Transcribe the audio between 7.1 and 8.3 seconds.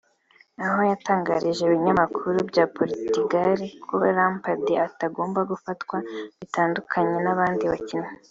n’abandi bakinnyi